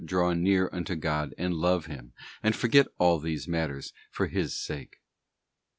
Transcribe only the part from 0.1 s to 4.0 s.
draw near unto God, and love Him, and forget all these matters